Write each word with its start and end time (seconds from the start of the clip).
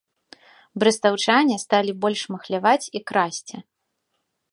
Брэстаўчане 0.83 1.55
сталі 1.65 1.91
больш 2.05 2.21
махляваць 2.37 2.89
і 3.01 3.03
красці. 3.13 3.57